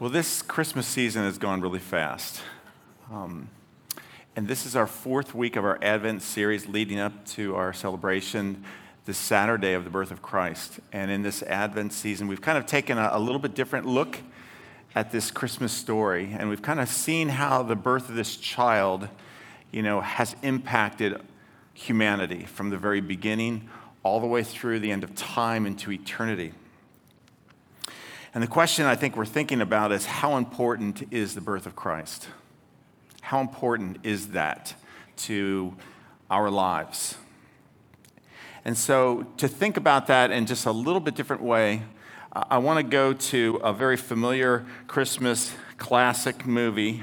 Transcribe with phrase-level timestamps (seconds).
[0.00, 2.40] Well, this Christmas season has gone really fast.
[3.12, 3.50] Um,
[4.34, 8.64] and this is our fourth week of our Advent series leading up to our celebration
[9.04, 10.80] this Saturday of the birth of Christ.
[10.90, 14.20] And in this Advent season, we've kind of taken a, a little bit different look
[14.94, 16.34] at this Christmas story.
[16.34, 19.06] And we've kind of seen how the birth of this child,
[19.70, 21.20] you know, has impacted
[21.74, 23.68] humanity from the very beginning
[24.02, 26.54] all the way through the end of time into eternity.
[28.32, 31.74] And the question I think we're thinking about is how important is the birth of
[31.74, 32.28] Christ?
[33.22, 34.74] How important is that
[35.18, 35.74] to
[36.30, 37.16] our lives?
[38.64, 41.82] And so, to think about that in just a little bit different way,
[42.32, 47.02] I want to go to a very familiar Christmas classic movie.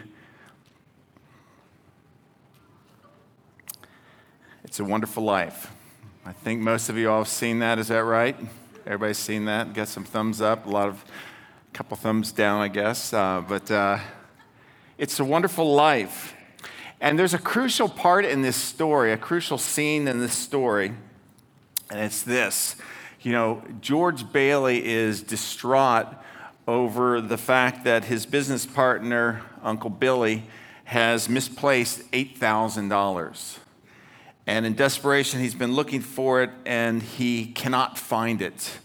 [4.63, 5.71] It's a Wonderful Life.
[6.25, 8.37] I think most of you all have seen that, is that right?
[8.87, 9.73] Everybody's seen that?
[9.73, 13.11] Got some thumbs up, a lot of, a couple thumbs down, I guess.
[13.11, 13.99] Uh, but uh,
[14.97, 16.33] it's a wonderful life.
[17.01, 20.93] And there's a crucial part in this story, a crucial scene in this story,
[21.89, 22.77] and it's this.
[23.19, 26.07] You know, George Bailey is distraught
[26.65, 30.45] over the fact that his business partner, Uncle Billy,
[30.85, 33.57] has misplaced $8,000.
[34.47, 38.79] And in desperation, he's been looking for it and he cannot find it.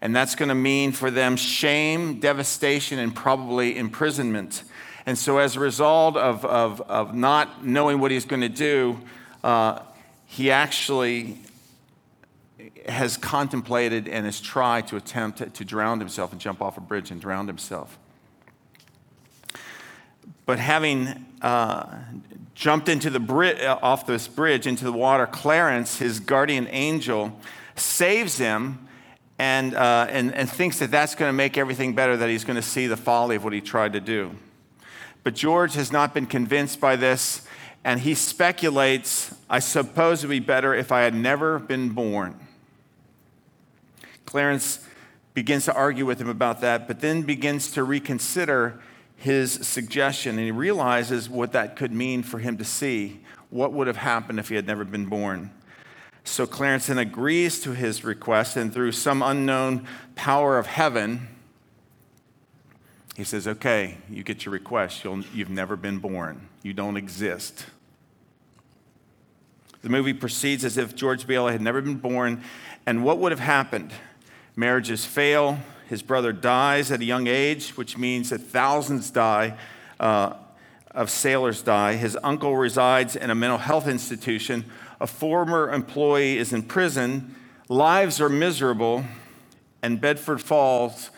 [0.00, 4.64] And that's going to mean for them shame, devastation, and probably imprisonment.
[5.06, 9.00] And so, as a result of, of, of not knowing what he's going to do,
[9.42, 9.80] uh,
[10.26, 11.38] he actually
[12.88, 16.80] has contemplated and has tried to attempt to, to drown himself and jump off a
[16.80, 17.98] bridge and drown himself.
[20.46, 21.86] But having uh,
[22.54, 27.38] jumped into the bri- uh, off this bridge into the water, Clarence, his guardian angel,
[27.76, 28.86] saves him
[29.38, 32.56] and, uh, and, and thinks that that's going to make everything better, that he's going
[32.56, 34.32] to see the folly of what he tried to do.
[35.22, 37.46] But George has not been convinced by this,
[37.82, 42.38] and he speculates I suppose it would be better if I had never been born.
[44.26, 44.84] Clarence
[45.32, 48.80] begins to argue with him about that, but then begins to reconsider
[49.24, 53.86] his suggestion, and he realizes what that could mean for him to see what would
[53.86, 55.50] have happened if he had never been born.
[56.24, 61.26] So Clarence then agrees to his request, and through some unknown power of heaven,
[63.16, 65.02] he says, Okay, you get your request.
[65.04, 67.64] you have never been born, you don't exist.
[69.80, 72.42] The movie proceeds as if George Bailey had never been born,
[72.84, 73.90] and what would have happened?
[74.54, 79.56] Marriages fail, his brother dies at a young age, which means that thousands die,
[80.00, 80.34] uh,
[80.90, 81.94] of sailors die.
[81.94, 84.64] His uncle resides in a mental health institution.
[85.00, 87.34] A former employee is in prison.
[87.68, 89.04] Lives are miserable,
[89.82, 91.10] and Bedford Falls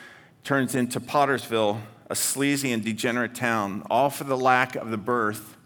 [0.44, 5.56] turns into Pottersville, a sleazy and degenerate town, all for the lack of the birth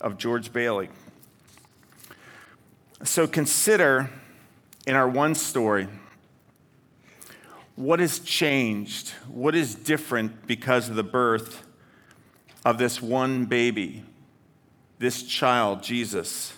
[0.00, 0.88] of George Bailey.
[3.04, 4.10] So consider
[4.86, 5.88] in our one story
[7.78, 9.10] what has changed?
[9.28, 11.64] What is different because of the birth
[12.64, 14.02] of this one baby,
[14.98, 16.52] this child, Jesus?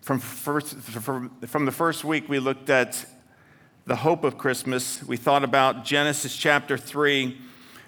[0.00, 3.06] From, first, from the first week, we looked at
[3.86, 5.00] the hope of Christmas.
[5.04, 7.38] We thought about Genesis chapter 3,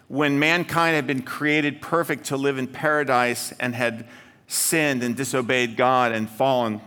[0.06, 4.06] when mankind had been created perfect to live in paradise and had
[4.46, 6.80] sinned and disobeyed God and fallen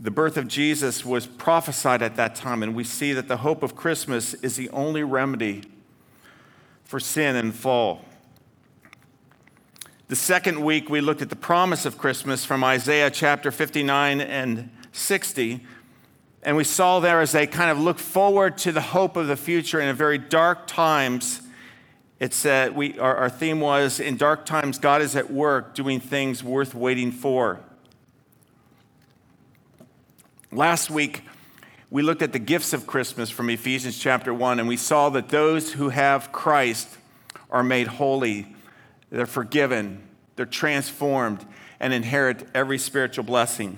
[0.00, 3.62] the birth of Jesus was prophesied at that time, and we see that the hope
[3.64, 5.64] of Christmas is the only remedy
[6.84, 8.04] for sin and fall.
[10.06, 14.70] The second week, we looked at the promise of Christmas from Isaiah chapter 59 and
[14.92, 15.66] 60.
[16.44, 19.36] And we saw there as they kind of look forward to the hope of the
[19.36, 21.42] future in a very dark times.
[22.20, 26.00] It said, we, our, our theme was, In dark times, God is at work doing
[26.00, 27.60] things worth waiting for.
[30.50, 31.24] Last week,
[31.90, 35.28] we looked at the gifts of Christmas from Ephesians chapter 1, and we saw that
[35.28, 36.88] those who have Christ
[37.50, 38.46] are made holy,
[39.10, 40.02] they're forgiven,
[40.36, 41.44] they're transformed,
[41.78, 43.76] and inherit every spiritual blessing.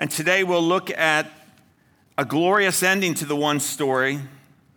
[0.00, 1.30] And today we'll look at
[2.18, 4.18] a glorious ending to the one story,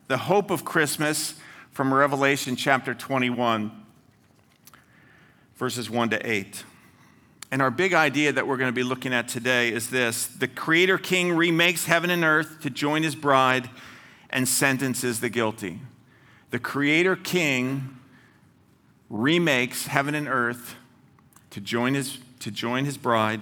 [0.08, 1.34] the hope of Christmas
[1.72, 3.72] from Revelation chapter 21,
[5.56, 6.64] verses 1 to 8.
[7.50, 10.48] And our big idea that we're going to be looking at today is this the
[10.48, 13.70] Creator King remakes heaven and earth to join his bride
[14.30, 15.80] and sentences the guilty.
[16.50, 17.98] The Creator King
[19.10, 20.76] remakes heaven and earth
[21.52, 23.42] to join his, to join his bride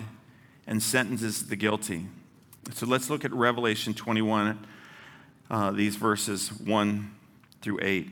[0.68, 2.06] and sentences the guilty.
[2.74, 4.68] So let's look at Revelation 21,
[5.50, 7.12] uh, these verses 1
[7.62, 8.12] through 8.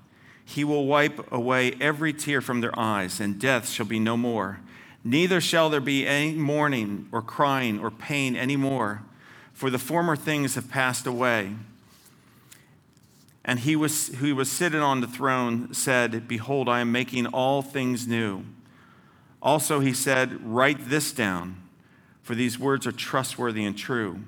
[0.51, 4.59] He will wipe away every tear from their eyes, and death shall be no more.
[5.01, 9.01] Neither shall there be any mourning or crying or pain any more,
[9.53, 11.55] for the former things have passed away.
[13.45, 17.61] And he was, who was sitting on the throne said, Behold, I am making all
[17.61, 18.43] things new.
[19.41, 21.63] Also, he said, Write this down,
[22.23, 24.19] for these words are trustworthy and true.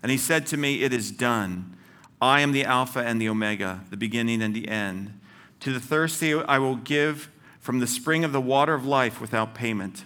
[0.00, 1.76] And he said to me, It is done.
[2.20, 5.18] I am the Alpha and the Omega, the beginning and the end.
[5.62, 7.30] To the thirsty, I will give
[7.60, 10.04] from the spring of the water of life without payment.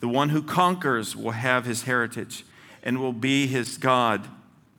[0.00, 2.44] The one who conquers will have his heritage
[2.82, 4.26] and will be his God,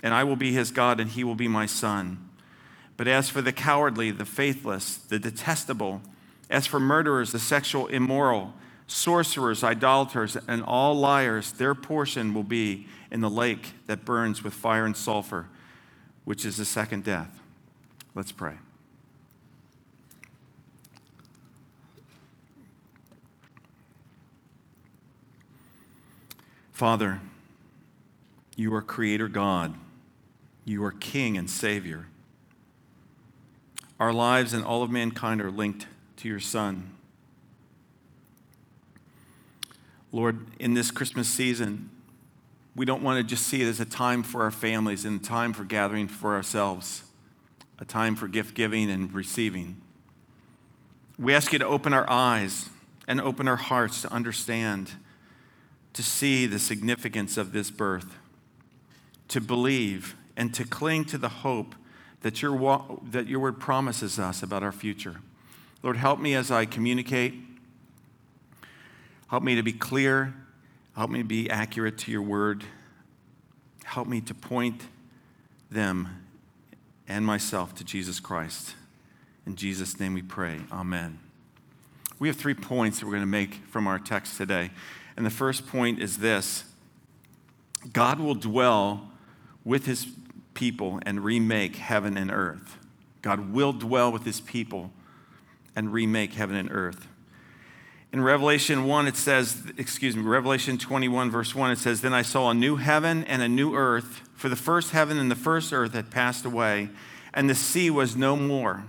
[0.04, 2.30] and I will be his God, and he will be my son.
[2.98, 6.02] But as for the cowardly, the faithless, the detestable,
[6.50, 8.54] as for murderers, the sexual immoral,
[8.86, 14.54] sorcerers, idolaters, and all liars, their portion will be in the lake that burns with
[14.54, 15.48] fire and sulfur,
[16.26, 17.40] which is the second death.
[18.14, 18.56] Let's pray.
[26.78, 27.22] Father,
[28.56, 29.74] you are Creator God.
[30.64, 32.06] You are King and Savior.
[34.00, 35.88] Our lives and all of mankind are linked
[36.18, 36.92] to your Son.
[40.12, 41.90] Lord, in this Christmas season,
[42.76, 45.24] we don't want to just see it as a time for our families and a
[45.24, 47.02] time for gathering for ourselves,
[47.80, 49.82] a time for gift giving and receiving.
[51.18, 52.70] We ask you to open our eyes
[53.08, 54.92] and open our hearts to understand
[55.98, 58.20] to see the significance of this birth,
[59.28, 61.74] to believe, and to cling to the hope
[62.22, 65.16] that your, that your word promises us about our future.
[65.82, 67.34] Lord, help me as I communicate.
[69.30, 70.36] Help me to be clear.
[70.96, 72.64] Help me be accurate to your word.
[73.84, 74.84] Help me to point
[75.72, 76.24] them
[77.08, 78.76] and myself to Jesus Christ.
[79.48, 80.60] In Jesus' name we pray.
[80.72, 81.18] Amen.
[82.20, 84.70] We have three points that we're going to make from our text today.
[85.18, 86.64] And the first point is this
[87.92, 89.10] God will dwell
[89.66, 90.08] with his
[90.54, 92.78] people and remake heaven and earth.
[93.22, 94.92] God will dwell with his people
[95.76, 97.08] and remake heaven and earth.
[98.14, 102.22] In Revelation 1, it says, excuse me, Revelation 21, verse 1, it says, Then I
[102.22, 105.74] saw a new heaven and a new earth, for the first heaven and the first
[105.74, 106.90] earth had passed away,
[107.34, 108.86] and the sea was no more.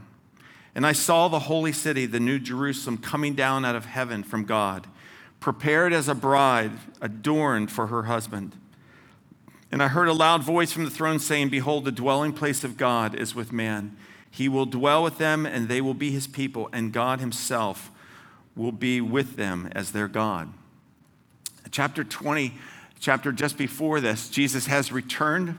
[0.75, 4.45] And I saw the holy city, the new Jerusalem, coming down out of heaven from
[4.45, 4.87] God
[5.41, 8.57] prepared as a bride, adorned for her husband.
[9.71, 12.77] And I heard a loud voice from the throne saying, Behold, the dwelling place of
[12.77, 13.97] God is with man.
[14.31, 17.91] He will dwell with them, and they will be his people, and God himself
[18.57, 20.53] will be with them as their God.
[21.71, 22.55] Chapter 20,
[22.99, 25.59] chapter just before this, Jesus has returned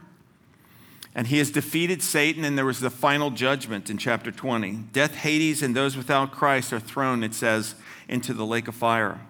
[1.14, 4.84] and he has defeated Satan, and there was the final judgment in chapter 20.
[4.92, 7.74] Death, Hades, and those without Christ are thrown, it says,
[8.08, 9.20] into the lake of fire.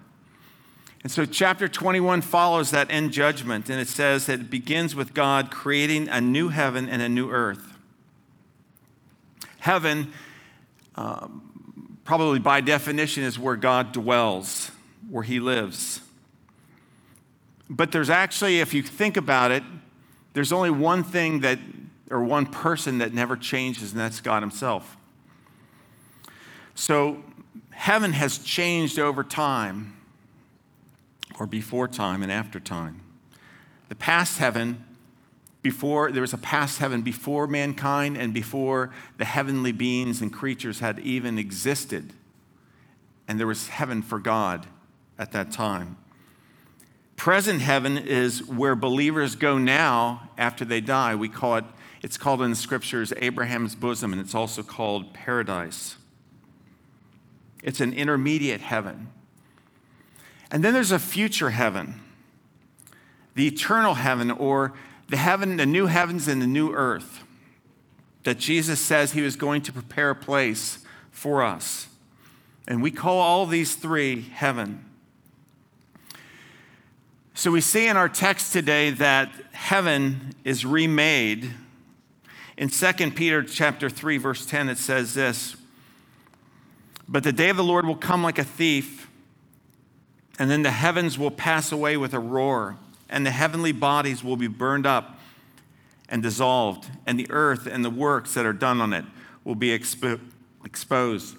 [1.03, 5.15] And so, chapter 21 follows that end judgment, and it says that it begins with
[5.15, 7.73] God creating a new heaven and a new earth.
[9.57, 10.13] Heaven,
[10.95, 14.69] um, probably by definition, is where God dwells,
[15.09, 16.01] where he lives.
[17.67, 19.63] But there's actually, if you think about it,
[20.33, 21.57] there's only one thing that,
[22.11, 24.97] or one person that never changes, and that's God himself.
[26.75, 27.23] So,
[27.71, 29.97] heaven has changed over time
[31.39, 33.01] or before time and after time.
[33.89, 34.85] The past heaven,
[35.61, 40.79] before there was a past heaven before mankind and before the heavenly beings and creatures
[40.79, 42.13] had even existed.
[43.27, 44.65] And there was heaven for God
[45.17, 45.97] at that time.
[47.15, 51.13] Present heaven is where believers go now after they die.
[51.13, 51.65] We call it,
[52.01, 55.97] it's called in the scriptures Abraham's bosom, and it's also called paradise.
[57.61, 59.09] It's an intermediate heaven.
[60.51, 62.01] And then there's a future heaven,
[63.35, 64.73] the eternal heaven, or
[65.07, 67.23] the heaven, the new heavens and the new earth
[68.23, 70.79] that Jesus says he was going to prepare a place
[71.09, 71.87] for us.
[72.67, 74.85] And we call all these three heaven.
[77.33, 81.51] So we see in our text today that heaven is remade.
[82.57, 85.55] In 2 Peter chapter 3 verse 10 it says this,
[87.07, 89.00] But the day of the Lord will come like a thief,
[90.41, 92.75] and then the heavens will pass away with a roar,
[93.07, 95.19] and the heavenly bodies will be burned up
[96.09, 99.05] and dissolved, and the earth and the works that are done on it
[99.43, 100.19] will be expo-
[100.65, 101.37] exposed.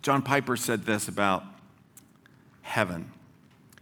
[0.00, 1.44] John Piper said this about
[2.62, 3.12] heaven.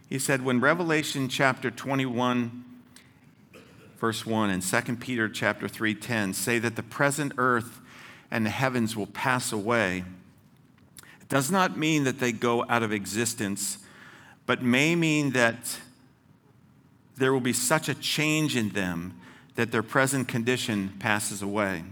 [0.09, 2.65] He said, when Revelation chapter 21,
[3.97, 7.79] verse 1, and 2 Peter chapter 3:10 say that the present earth
[8.29, 10.03] and the heavens will pass away,
[11.33, 13.79] does not mean that they go out of existence,
[14.45, 15.79] but may mean that
[17.15, 19.19] there will be such a change in them
[19.55, 21.85] that their present condition passes away.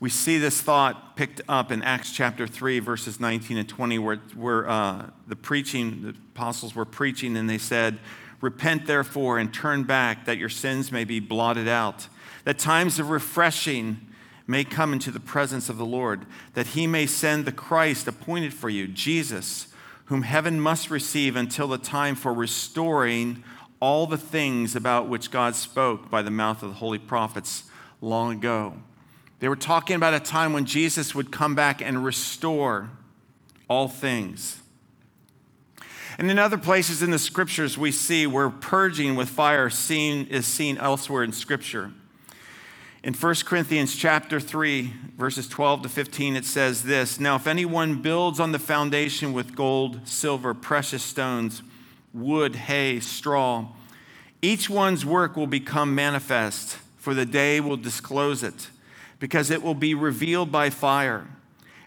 [0.00, 4.16] We see this thought picked up in Acts chapter 3, verses 19 and 20, where,
[4.34, 8.00] where uh, the preaching, the apostles were preaching, and they said,
[8.40, 12.08] Repent therefore and turn back, that your sins may be blotted out,
[12.42, 14.05] that times of refreshing
[14.46, 16.24] may come into the presence of the Lord,
[16.54, 19.68] that he may send the Christ appointed for you, Jesus,
[20.06, 23.42] whom heaven must receive until the time for restoring
[23.80, 27.64] all the things about which God spoke by the mouth of the holy prophets
[28.00, 28.74] long ago.
[29.40, 32.90] They were talking about a time when Jesus would come back and restore
[33.68, 34.60] all things.
[36.18, 40.46] And in other places in the scriptures, we see where purging with fire seen, is
[40.46, 41.92] seen elsewhere in scripture.
[43.06, 48.02] In 1 Corinthians chapter 3, verses 12 to 15, it says this Now, if anyone
[48.02, 51.62] builds on the foundation with gold, silver, precious stones,
[52.12, 53.68] wood, hay, straw,
[54.42, 58.70] each one's work will become manifest, for the day will disclose it
[59.20, 61.28] because it will be revealed by fire.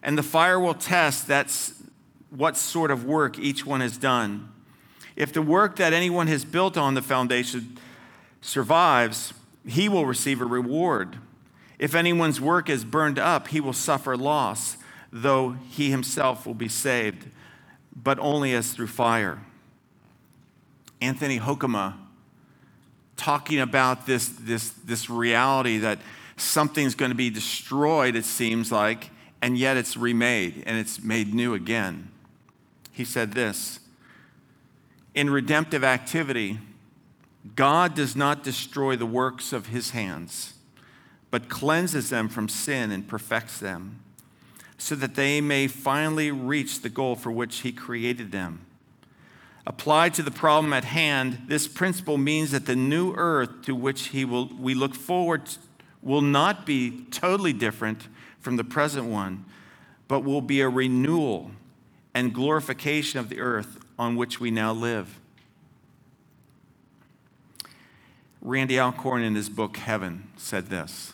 [0.02, 1.84] And the fire will test that's
[2.30, 4.48] what sort of work each one has done.
[5.18, 7.78] If the work that anyone has built on the foundation
[8.40, 9.34] survives,
[9.66, 11.18] he will receive a reward.
[11.78, 14.78] If anyone's work is burned up, he will suffer loss,
[15.12, 17.26] though he himself will be saved,
[17.96, 19.40] but only as through fire.
[21.02, 21.96] Anthony Hoekema,
[23.16, 26.00] talking about this, this, this reality that
[26.36, 29.10] something's going to be destroyed, it seems like,
[29.42, 32.10] and yet it's remade and it's made new again.
[32.92, 33.80] He said this
[35.16, 36.60] In redemptive activity,
[37.56, 40.54] God does not destroy the works of his hands,
[41.32, 44.00] but cleanses them from sin and perfects them,
[44.78, 48.66] so that they may finally reach the goal for which he created them.
[49.68, 54.08] Applied to the problem at hand, this principle means that the new earth to which
[54.08, 55.44] he will, we look forward
[56.02, 58.08] will not be totally different
[58.40, 59.46] from the present one,
[60.08, 61.52] but will be a renewal
[62.14, 65.20] and glorification of the earth on which we now live.
[68.42, 71.14] Randy Alcorn, in his book Heaven, said this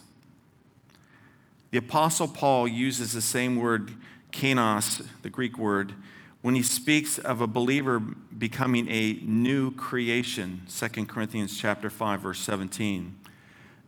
[1.72, 3.92] The Apostle Paul uses the same word,
[4.32, 5.94] kainos, the Greek word,
[6.42, 12.40] when he speaks of a believer becoming a new creation 2 corinthians chapter 5 verse
[12.40, 13.16] 17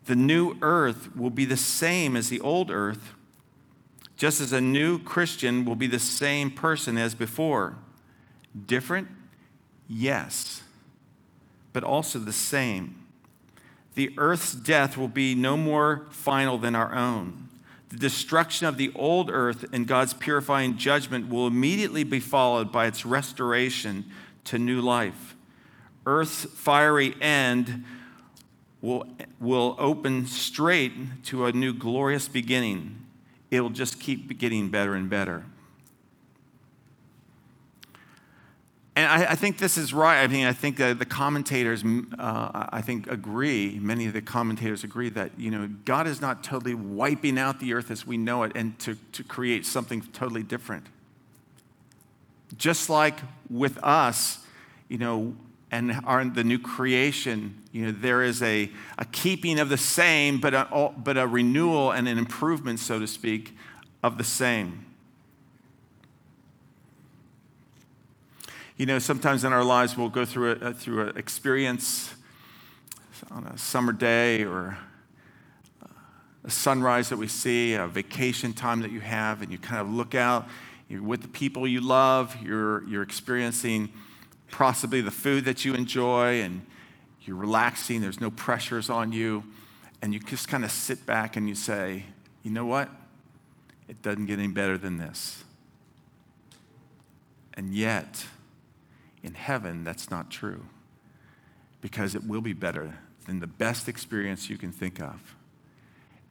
[0.08, 3.14] the new earth will be the same as the old earth,
[4.16, 7.78] just as a new Christian will be the same person as before.
[8.66, 9.10] Different?
[9.88, 10.64] Yes,
[11.74, 12.96] but also the same.
[13.98, 17.50] The earth's death will be no more final than our own.
[17.90, 22.86] The destruction of the old earth and God's purifying judgment will immediately be followed by
[22.86, 24.06] its restoration
[24.44, 25.36] to new life.
[26.06, 27.86] Earth's fiery end
[28.84, 29.08] will,
[29.40, 33.04] will open straight to a new glorious beginning.
[33.50, 35.44] It'll just keep getting better and better.
[38.98, 40.24] And I, I think this is right.
[40.24, 41.84] I mean, I think the commentators,
[42.18, 43.78] uh, I think, agree.
[43.80, 47.76] Many of the commentators agree that you know God is not totally wiping out the
[47.76, 50.88] earth as we know it, and to, to create something totally different.
[52.58, 53.20] Just like
[53.52, 54.40] with us,
[54.90, 55.36] you know,
[55.70, 60.40] and are the new creation, you know, there is a, a keeping of the same,
[60.40, 63.56] but a, but a renewal and an improvement, so to speak,
[64.02, 64.87] of the same.
[68.78, 72.14] You know, sometimes in our lives we'll go through a, through an experience
[73.32, 74.78] on a summer day or
[76.44, 79.90] a sunrise that we see, a vacation time that you have, and you kind of
[79.90, 80.48] look out,
[80.88, 83.92] you're with the people you love, you're, you're experiencing
[84.52, 86.64] possibly the food that you enjoy, and
[87.24, 89.44] you're relaxing, there's no pressures on you,
[90.04, 92.04] and you just kind of sit back and you say,
[92.44, 92.90] you know what?
[93.90, 95.44] It doesn't get any better than this.
[97.56, 98.24] And yet,
[99.24, 100.66] in heaven, that's not true
[101.82, 105.36] because it will be better than the best experience you can think of.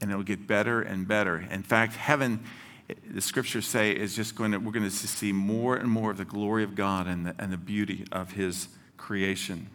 [0.01, 1.47] and it'll get better and better.
[1.51, 2.41] In fact, heaven,
[3.11, 6.19] the scriptures say, is just going to, we're going to see more and more of
[6.19, 9.69] the glory of God and the, and the beauty of His creation.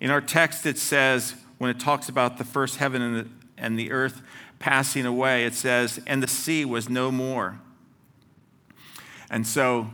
[0.00, 3.78] In our text, it says, when it talks about the first heaven and the, and
[3.78, 4.22] the earth
[4.58, 7.60] passing away, it says, and the sea was no more.
[9.30, 9.90] And so,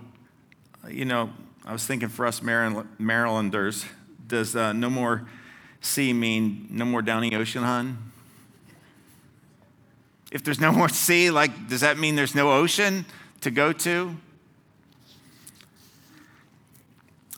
[0.88, 1.30] you know,
[1.64, 3.84] I was thinking for us Marylanders,
[4.26, 5.26] does uh, no more
[5.80, 8.10] sea mean no more downy Ocean, hon?
[10.30, 13.04] If there's no more sea, like, does that mean there's no ocean
[13.40, 14.16] to go to?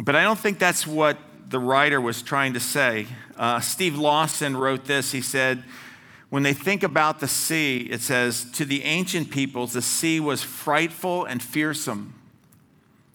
[0.03, 1.17] But I don't think that's what
[1.49, 3.07] the writer was trying to say.
[3.37, 5.13] Uh, Steve Lawson wrote this.
[5.13, 5.63] He said,
[6.29, 10.43] When they think about the sea, it says, To the ancient peoples, the sea was
[10.43, 12.15] frightful and fearsome,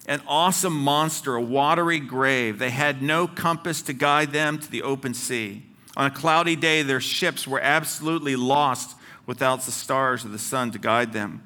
[0.07, 2.59] an awesome monster, a watery grave.
[2.59, 5.63] They had no compass to guide them to the open sea.
[5.97, 8.95] On a cloudy day, their ships were absolutely lost
[9.25, 11.43] without the stars of the sun to guide them.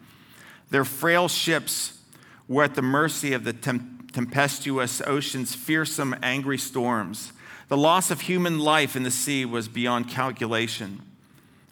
[0.69, 1.99] Their frail ships
[2.47, 7.33] were at the mercy of the tempestuous ocean's fearsome, angry storms.
[7.69, 11.01] The loss of human life in the sea was beyond calculation.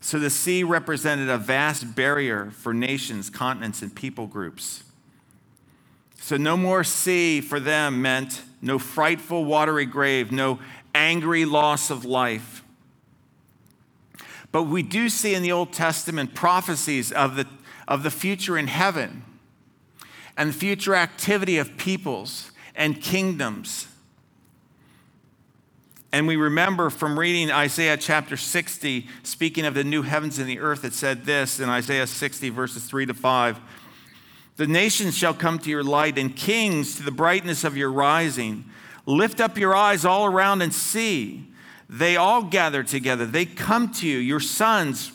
[0.02, 4.84] So the sea represented a vast barrier for nations, continents, and people groups.
[6.22, 10.60] So no more sea for them meant no frightful watery grave, no
[10.94, 12.64] angry loss of life.
[14.52, 17.48] But we do see in the Old Testament prophecies of the,
[17.88, 19.24] of the future in heaven
[20.36, 23.88] and the future activity of peoples and kingdoms.
[26.12, 30.60] And we remember from reading Isaiah chapter 60, speaking of the new heavens and the
[30.60, 33.60] earth, it said this in Isaiah 60, verses 3 to 5
[34.60, 38.66] The nations shall come to your light, and kings to the brightness of your rising.
[39.06, 41.48] Lift up your eyes all around and see.
[41.88, 43.26] They all gather together.
[43.26, 44.18] They come to you.
[44.18, 45.14] Your sons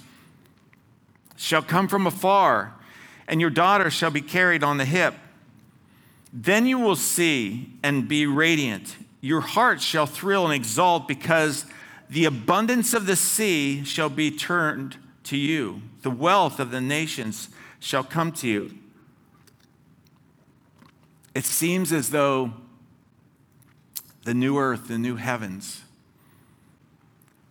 [1.37, 2.73] shall come from afar,
[3.29, 5.13] and your daughters shall be carried on the hip.
[6.33, 8.97] Then you will see and be radiant.
[9.21, 11.67] Your heart shall thrill and exult because
[12.09, 15.83] the abundance of the sea shall be turned to you.
[16.00, 18.78] The wealth of the nations shall come to you.
[21.34, 22.52] It seems as though
[24.25, 25.82] the new earth, the new heavens,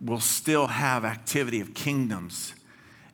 [0.00, 2.54] will still have activity of kingdoms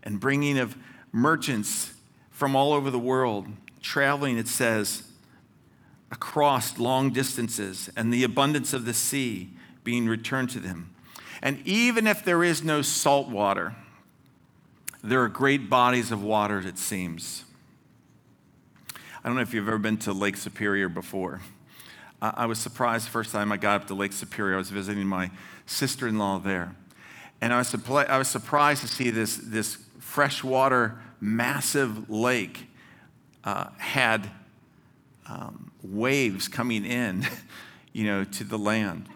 [0.02, 0.76] and bringing of
[1.12, 1.92] merchants
[2.30, 3.46] from all over the world,
[3.82, 5.02] traveling, it says,
[6.10, 9.50] across long distances, and the abundance of the sea
[9.84, 10.94] being returned to them.
[11.42, 13.76] And even if there is no salt water,
[15.02, 17.44] there are great bodies of water, it seems.
[19.22, 21.42] I don't know if you've ever been to Lake Superior before.
[22.22, 24.54] I was surprised the first time I got up to Lake Superior.
[24.54, 25.30] I was visiting my
[25.66, 26.74] sister in law there.
[27.42, 32.66] And I was, I was surprised to see this, this freshwater, massive lake
[33.44, 34.30] uh, had
[35.28, 37.26] um, waves coming in,
[37.92, 39.06] you know, to the land.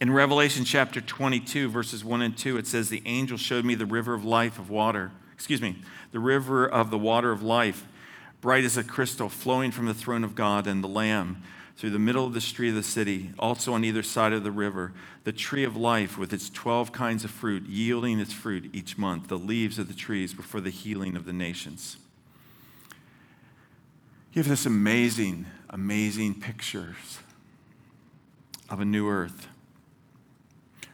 [0.00, 3.86] In Revelation chapter 22, verses 1 and 2, it says, The angel showed me the
[3.86, 5.76] river of life of water, excuse me,
[6.12, 7.86] the river of the water of life,
[8.40, 11.42] bright as a crystal, flowing from the throne of God and the Lamb
[11.76, 14.50] through the middle of the street of the city, also on either side of the
[14.50, 14.92] river,
[15.24, 19.28] the tree of life with its 12 kinds of fruit, yielding its fruit each month.
[19.28, 21.98] The leaves of the trees were for the healing of the nations.
[24.32, 27.18] You have this amazing, amazing pictures
[28.70, 29.48] of a new earth.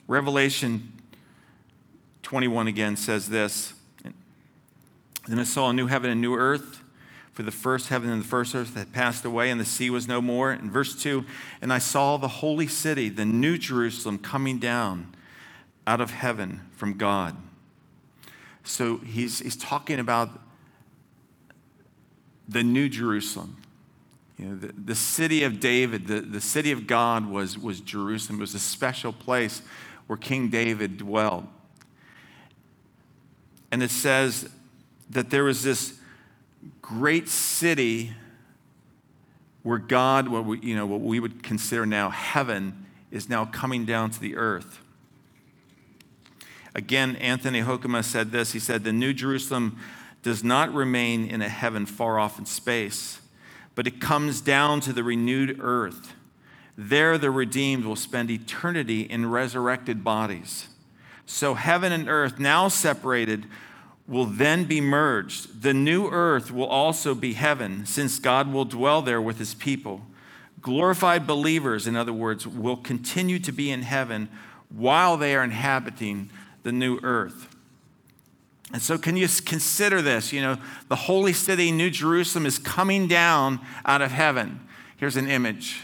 [0.08, 0.92] Revelation
[2.22, 3.74] 21 again says this
[5.28, 6.81] Then I saw a new heaven and new earth
[7.32, 10.06] for the first heaven and the first earth had passed away, and the sea was
[10.06, 10.52] no more.
[10.52, 11.24] In verse 2,
[11.62, 15.14] and I saw the holy city, the new Jerusalem, coming down
[15.86, 17.36] out of heaven from God.
[18.64, 20.40] So he's, he's talking about
[22.48, 23.56] the new Jerusalem.
[24.38, 28.38] You know, the, the city of David, the, the city of God was, was Jerusalem.
[28.38, 29.62] It was a special place
[30.06, 31.46] where King David dwelled.
[33.70, 34.50] And it says
[35.10, 35.98] that there was this
[36.80, 38.12] great city
[39.62, 43.84] where God, what we, you know, what we would consider now heaven, is now coming
[43.84, 44.80] down to the earth.
[46.74, 48.52] Again, Anthony Hoekema said this.
[48.52, 49.78] He said, The New Jerusalem
[50.22, 53.20] does not remain in a heaven far off in space,
[53.74, 56.14] but it comes down to the renewed earth.
[56.76, 60.68] There, the redeemed will spend eternity in resurrected bodies.
[61.26, 63.46] So, heaven and earth, now separated,
[64.08, 65.62] will then be merged.
[65.62, 70.02] The new earth will also be heaven, since God will dwell there with his people.
[70.60, 74.28] Glorified believers, in other words, will continue to be in heaven
[74.68, 76.30] while they are inhabiting
[76.62, 77.48] the new earth.
[78.72, 80.32] And so, can you consider this?
[80.32, 80.56] You know,
[80.88, 84.60] the holy city, New Jerusalem, is coming down out of heaven.
[84.96, 85.82] Here's an image.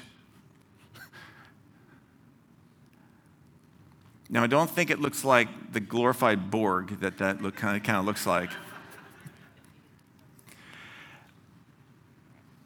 [4.31, 7.83] Now, I don't think it looks like the glorified Borg that that look, kind, of,
[7.83, 8.51] kind of looks like.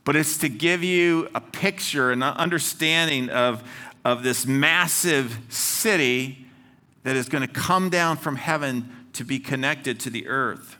[0.04, 3.62] But it's to give you a picture and an understanding of,
[4.04, 6.44] of this massive city
[7.04, 10.76] that is going to come down from heaven to be connected to the earth.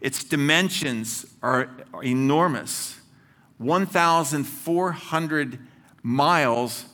[0.00, 1.70] Its dimensions are
[2.02, 2.98] enormous
[3.58, 5.58] 1,400
[6.02, 6.86] miles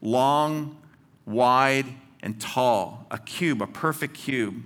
[0.00, 0.78] long,
[1.26, 1.84] wide,
[2.22, 4.62] and tall, a cube, a perfect cube.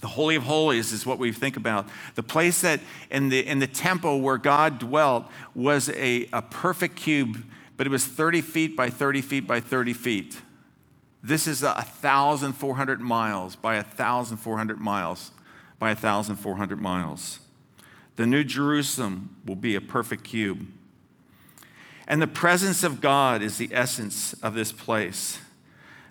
[0.00, 1.86] The Holy of Holies is what we think about.
[2.14, 6.96] The place that in the, in the temple where God dwelt was a, a perfect
[6.96, 7.44] cube,
[7.76, 10.40] but it was 30 feet by 30 feet by 30 feet.
[11.22, 15.32] This is a 1,400 miles by 1,400 miles
[15.78, 17.40] by 1,400 miles.
[18.16, 20.66] The New Jerusalem will be a perfect cube.
[22.10, 25.38] And the presence of God is the essence of this place.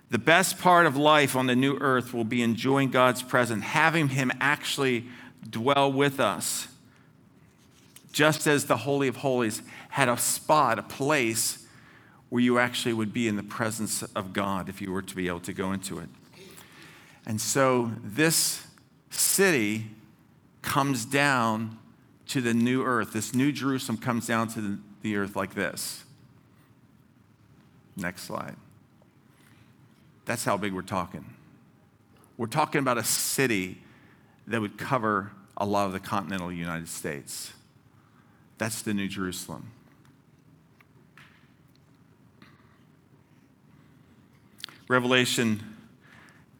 [0.08, 4.08] The best part of life on the new earth will be enjoying God's presence, having
[4.08, 5.04] Him actually
[5.50, 6.68] dwell with us.
[8.12, 9.60] Just as the Holy of Holies
[9.90, 11.66] had a spot, a place
[12.30, 15.28] where you actually would be in the presence of God if you were to be
[15.28, 16.08] able to go into it.
[17.26, 18.66] And so this
[19.10, 19.88] city
[20.62, 21.78] comes down
[22.28, 23.12] to the new earth.
[23.12, 26.04] This new Jerusalem comes down to the the earth like this.
[27.96, 28.56] Next slide.
[30.24, 31.24] That's how big we're talking.
[32.36, 33.78] We're talking about a city
[34.46, 37.52] that would cover a lot of the continental United States.
[38.58, 39.70] That's the New Jerusalem.
[44.88, 45.76] Revelation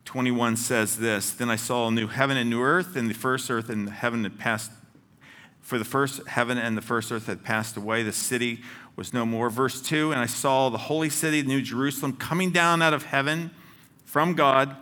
[0.05, 3.50] 21 says this Then I saw a new heaven and new earth, and the first
[3.50, 4.70] earth and the heaven had passed
[5.70, 8.02] for the first heaven and the first earth had passed away.
[8.02, 8.61] The city
[8.96, 9.48] was no more.
[9.48, 13.52] Verse 2 And I saw the holy city, New Jerusalem, coming down out of heaven
[14.04, 14.74] from God,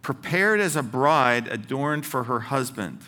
[0.00, 3.00] prepared as a bride adorned for her husband.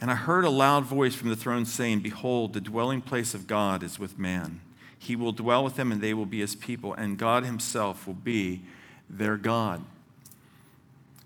[0.00, 3.46] And I heard a loud voice from the throne saying, Behold, the dwelling place of
[3.46, 4.60] God is with man.
[4.98, 8.14] He will dwell with them, and they will be his people, and God himself will
[8.14, 8.62] be
[9.08, 9.84] their God.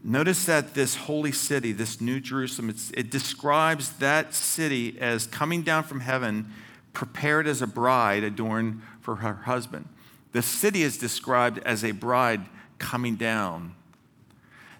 [0.04, 5.82] Notice that this holy city, this New Jerusalem, it describes that city as coming down
[5.84, 6.52] from heaven,
[6.92, 9.88] prepared as a bride adorned for her husband.
[10.32, 12.42] The city is described as a bride
[12.78, 13.74] coming down.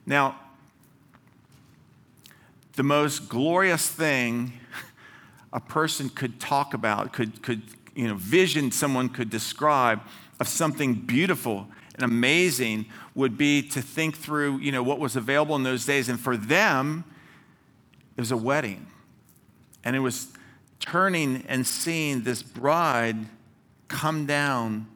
[0.07, 0.39] Now,
[2.75, 4.53] the most glorious thing
[5.53, 7.63] a person could talk about, could, could
[7.95, 10.01] you know, vision someone could describe
[10.39, 11.67] of something beautiful
[11.99, 16.09] and amazing would be to think through, you know, what was available in those days.
[16.09, 17.05] And for them,
[18.17, 18.87] it was a wedding.
[19.85, 20.29] And it was
[20.81, 23.17] turning and seeing this bride
[23.89, 24.87] come down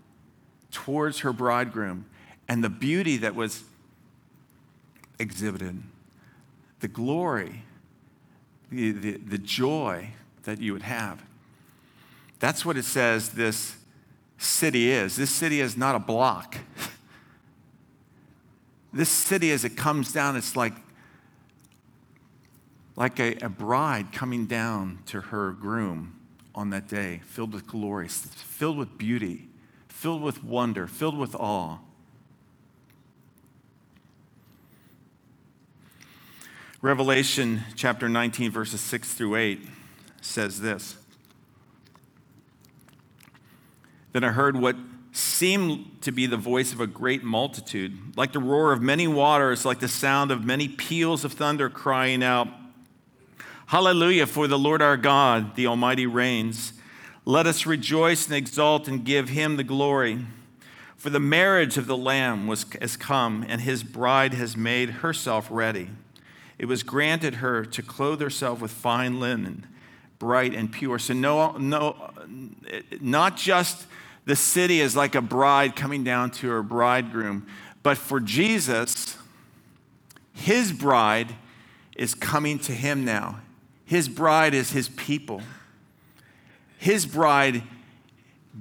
[0.71, 2.07] towards her bridegroom
[2.49, 3.65] and the beauty that was
[5.19, 5.83] exhibited,
[6.81, 7.63] the glory,
[8.71, 10.11] the, the, the joy
[10.45, 11.23] that you would have.
[12.39, 13.77] That's what it says this
[14.39, 15.17] city is.
[15.17, 16.57] This city is not a block.
[18.93, 20.75] this city, as it comes down, it's like,
[22.95, 26.19] like a, a bride coming down to her groom
[26.55, 29.49] on that day, filled with glory, filled with beauty,
[29.89, 31.79] filled with wonder, filled with awe.
[36.83, 39.61] Revelation chapter 19, verses 6 through 8
[40.21, 40.97] says this.
[44.13, 44.77] Then I heard what
[45.13, 49.65] seemed to be the voice of a great multitude, like the roar of many waters,
[49.65, 52.49] like the sound of many peals of thunder crying out,
[53.73, 56.75] Hallelujah, for the Lord our God, the Almighty reigns.
[57.25, 60.27] Let us rejoice and exult and give him the glory.
[60.95, 65.49] For the marriage of the Lamb was, has come, and his bride has made herself
[65.51, 65.89] ready.
[66.59, 69.67] It was granted her to clothe herself with fine linen,
[70.19, 70.99] bright and pure.
[70.99, 72.11] So, no, no,
[73.01, 73.87] not just
[74.25, 77.47] the city is like a bride coming down to her bridegroom.
[77.83, 79.17] But for Jesus,
[80.33, 81.35] his bride
[81.97, 83.41] is coming to him now.
[83.85, 85.43] His bride is his people.
[86.79, 87.63] His bride,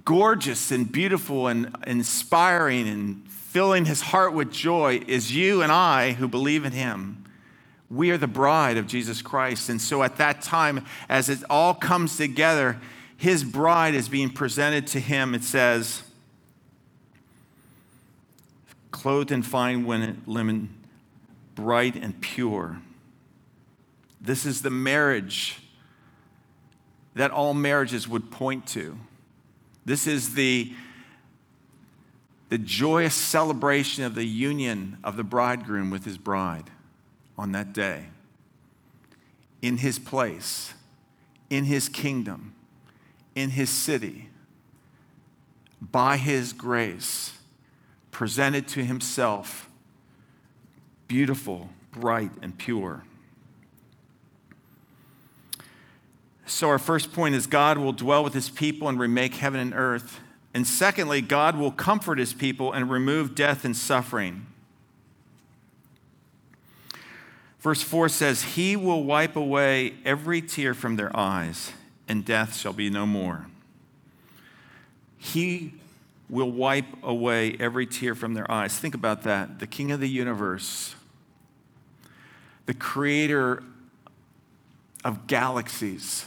[0.04, 6.13] gorgeous and beautiful and inspiring and filling his heart with joy, is you and I
[6.13, 7.26] who believe in him.
[7.89, 9.69] We are the bride of Jesus Christ.
[9.69, 12.80] And so at that time, as it all comes together,
[13.22, 16.02] his bride is being presented to him, it says,
[18.90, 20.76] clothed in fine linen,
[21.54, 22.80] bright and pure.
[24.20, 25.60] This is the marriage
[27.14, 28.98] that all marriages would point to.
[29.86, 30.74] This is the,
[32.50, 36.72] the joyous celebration of the union of the bridegroom with his bride
[37.38, 38.06] on that day.
[39.62, 40.74] In his place,
[41.52, 42.56] in his kingdom,
[43.36, 44.30] in his city,
[45.82, 47.38] by his grace,
[48.12, 49.70] presented to himself,
[51.08, 53.04] beautiful, bright, and pure.
[56.46, 59.74] So, our first point is God will dwell with his people and remake heaven and
[59.74, 60.20] earth.
[60.54, 64.48] And secondly, God will comfort his people and remove death and suffering.
[67.62, 71.72] Verse 4 says, He will wipe away every tear from their eyes,
[72.12, 73.47] and death shall be no more.
[75.17, 75.76] He
[76.30, 78.78] will wipe away every tear from their eyes.
[78.78, 79.60] Think about that.
[79.60, 80.93] The King of the universe,
[82.65, 83.63] the creator
[85.06, 86.26] of galaxies,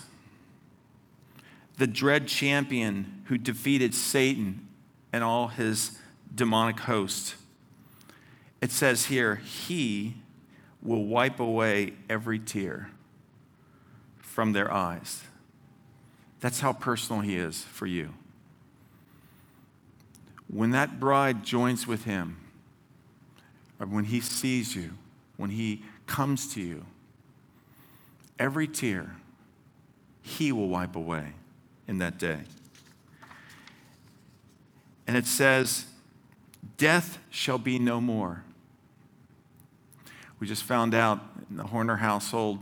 [1.77, 4.67] the dread champion who defeated Satan
[5.13, 5.99] and all his
[6.35, 7.35] demonic host.
[8.63, 10.15] It says here, He
[10.81, 12.89] will wipe away every tear
[14.17, 15.25] from their eyes.
[16.45, 18.11] That's how personal He is for you.
[20.47, 22.37] When that bride joins with Him,
[23.81, 24.91] or when He sees you,
[25.39, 26.85] when He comes to you,
[28.39, 29.17] every tear
[30.21, 31.33] He will wipe away
[31.89, 32.41] in that day.
[35.07, 35.87] And it says,
[36.77, 38.45] Death shall be no more.
[40.41, 42.59] We just found out in the Horner household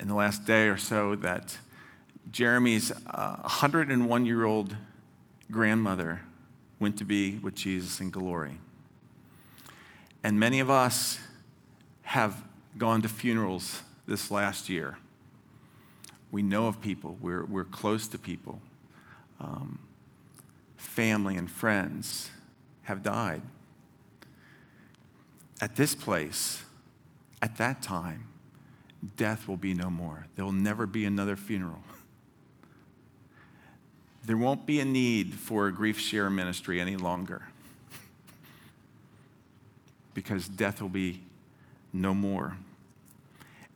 [0.00, 1.58] in the last day or so that
[2.30, 4.76] Jeremy's 101 uh, year old
[5.50, 6.20] grandmother
[6.80, 8.58] went to be with Jesus in glory.
[10.22, 11.18] And many of us
[12.02, 12.42] have
[12.76, 14.98] gone to funerals this last year.
[16.30, 18.60] We know of people, we're, we're close to people.
[19.40, 19.78] Um,
[20.76, 22.30] family and friends
[22.82, 23.42] have died
[25.60, 26.62] at this place,
[27.40, 28.26] at that time,
[29.16, 30.26] death will be no more.
[30.36, 31.82] There will never be another funeral.
[34.24, 37.42] There won't be a need for a grief share ministry any longer
[40.14, 41.20] because death will be
[41.92, 42.56] no more.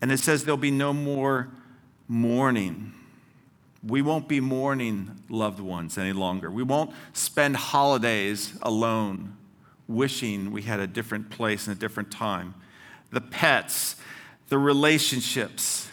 [0.00, 1.48] And it says there'll be no more
[2.06, 2.94] mourning.
[3.86, 6.50] We won't be mourning loved ones any longer.
[6.50, 9.36] We won't spend holidays alone
[9.86, 12.54] wishing we had a different place and a different time.
[13.10, 13.96] The pets,
[14.48, 15.88] the relationships,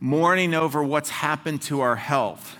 [0.00, 2.56] mourning over what's happened to our health,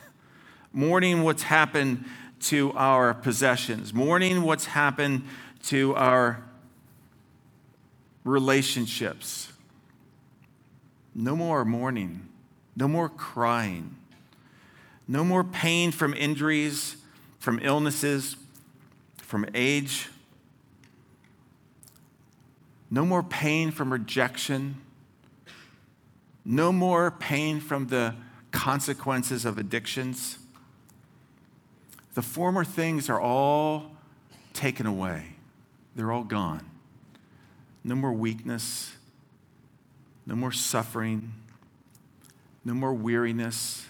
[0.72, 2.04] mourning what's happened
[2.40, 5.24] to our possessions, mourning what's happened
[5.64, 6.42] to our
[8.24, 9.52] relationships.
[11.14, 12.28] No more mourning,
[12.76, 13.96] no more crying,
[15.08, 16.96] no more pain from injuries,
[17.40, 18.36] from illnesses,
[19.22, 20.08] from age
[22.90, 24.76] no more pain from rejection.
[26.50, 28.14] No more pain from the
[28.52, 30.38] consequences of addictions.
[32.14, 33.90] The former things are all
[34.54, 35.34] taken away,
[35.94, 36.64] they're all gone.
[37.84, 38.94] No more weakness,
[40.24, 41.34] no more suffering,
[42.64, 43.84] no more weariness,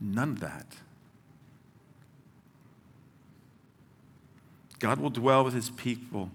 [0.00, 0.66] none of that.
[4.80, 6.32] God will dwell with his people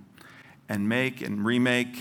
[0.70, 1.98] and make and remake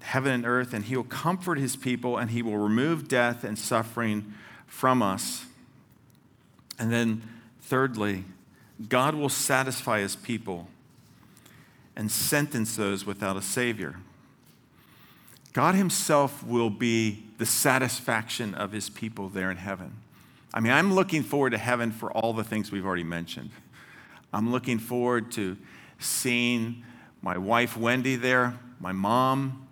[0.00, 3.58] heaven and earth, and he will comfort his people, and he will remove death and
[3.58, 4.34] suffering
[4.66, 5.46] from us.
[6.78, 7.22] And then,
[7.60, 8.24] thirdly,
[8.88, 10.68] God will satisfy his people
[11.96, 13.96] and sentence those without a Savior.
[15.52, 19.92] God himself will be the satisfaction of his people there in heaven.
[20.54, 23.50] I mean, I'm looking forward to heaven for all the things we've already mentioned.
[24.32, 25.56] I'm looking forward to
[25.98, 26.84] seeing
[27.20, 29.66] my wife Wendy there, my mom,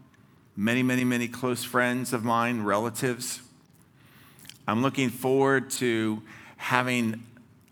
[0.58, 3.40] many, many, many close friends of mine, relatives.
[4.66, 6.20] I'm looking forward to
[6.56, 7.22] having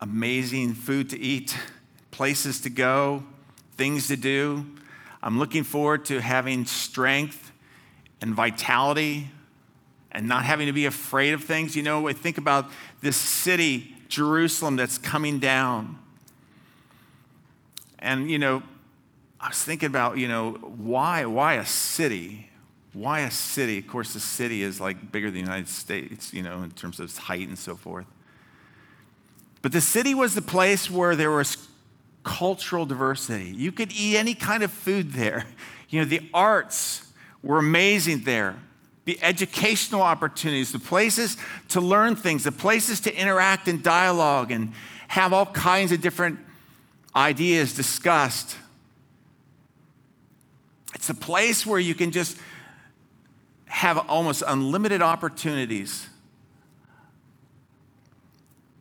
[0.01, 1.59] amazing food to eat,
[2.13, 3.25] places to go,
[3.73, 4.65] things to do.
[5.21, 7.51] I'm looking forward to having strength
[8.21, 9.33] and vitality
[10.13, 11.75] and not having to be afraid of things.
[11.75, 12.71] You know, I think about
[13.01, 15.99] this city, Jerusalem, that's coming down.
[17.99, 18.63] And, you know,
[19.41, 22.51] I was thinking about, you know, why, why a city?
[22.97, 23.77] Why a city?
[23.77, 26.99] Of course, the city is like bigger than the United States, you know, in terms
[26.99, 28.07] of its height and so forth.
[29.61, 31.69] But the city was the place where there was
[32.25, 33.51] cultural diversity.
[33.51, 35.45] You could eat any kind of food there.
[35.89, 37.13] You know, the arts
[37.45, 38.57] were amazing there.
[39.05, 41.37] The educational opportunities, the places
[41.69, 44.73] to learn things, the places to interact and dialogue and
[45.07, 46.41] have all kinds of different
[47.15, 48.57] ideas discussed.
[50.93, 52.37] It's a place where you can just
[53.77, 56.09] have almost unlimited opportunities.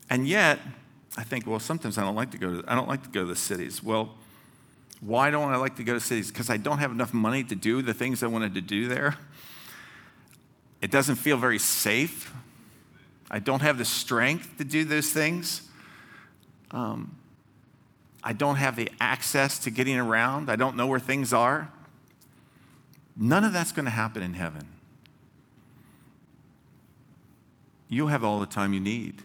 [0.09, 0.57] And yet,
[1.17, 3.19] I think, well, sometimes I don't like to go to, I don't like to go
[3.19, 3.83] to the cities.
[3.83, 4.15] Well,
[5.01, 6.31] why don't I like to go to cities?
[6.31, 9.17] Because I don't have enough money to do the things I wanted to do there.
[10.81, 12.33] It doesn't feel very safe.
[13.29, 15.63] I don't have the strength to do those things.
[16.71, 17.17] Um,
[18.23, 20.49] I don't have the access to getting around.
[20.49, 21.69] I don't know where things are.
[23.17, 24.69] None of that's going to happen in heaven.
[27.95, 29.21] You'll have all the time you need.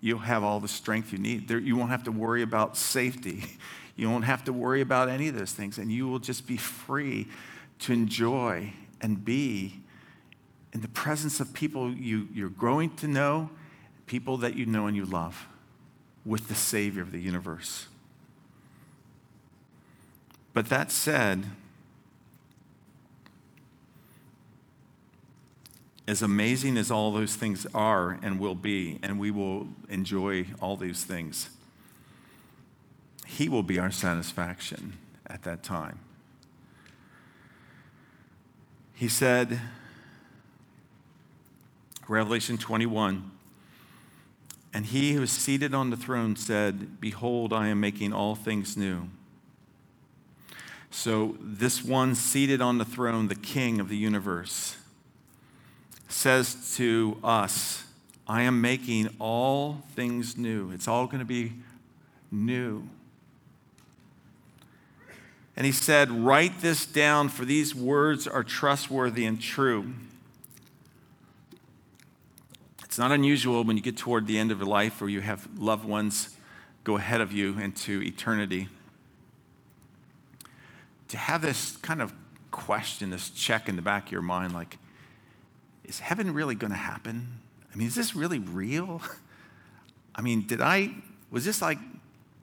[0.00, 1.48] You'll have all the strength you need.
[1.48, 3.44] There, you won't have to worry about safety.
[3.96, 5.78] You won't have to worry about any of those things.
[5.78, 7.28] And you will just be free
[7.78, 9.82] to enjoy and be
[10.72, 13.50] in the presence of people you, you're growing to know,
[14.08, 15.46] people that you know and you love,
[16.26, 17.86] with the Savior of the universe.
[20.54, 21.44] But that said,
[26.06, 30.76] as amazing as all those things are and will be, and we will enjoy all
[30.76, 31.50] these things,
[33.26, 35.98] He will be our satisfaction at that time.
[38.94, 39.60] He said,
[42.06, 43.30] Revelation 21,
[44.74, 48.76] and he who is seated on the throne said, Behold, I am making all things
[48.76, 49.08] new.
[50.90, 54.76] So, this one seated on the throne, the king of the universe,
[56.14, 57.84] says to us,
[58.26, 60.70] I am making all things new.
[60.70, 61.52] It's all going to be
[62.30, 62.88] new.
[65.56, 69.92] And he said, Write this down, for these words are trustworthy and true.
[72.84, 75.48] It's not unusual when you get toward the end of your life or you have
[75.58, 76.36] loved ones
[76.84, 78.68] go ahead of you into eternity
[81.08, 82.12] to have this kind of
[82.50, 84.78] question, this check in the back of your mind like,
[85.84, 87.40] is heaven really going to happen?
[87.72, 89.02] I mean, is this really real?
[90.14, 90.94] I mean, did I,
[91.30, 91.78] was this like,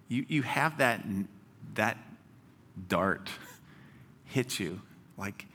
[0.07, 1.03] you, you have that,
[1.75, 1.97] that
[2.87, 3.29] dart
[4.25, 4.81] hit you?
[5.17, 5.45] Like,